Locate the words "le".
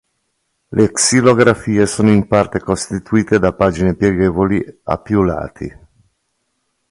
0.71-0.91